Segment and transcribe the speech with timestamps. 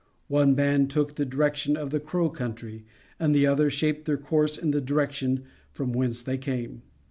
[0.29, 2.85] One band took the direction of the Crow country
[3.19, 6.81] and the other shaped their course in the direction from whence they came.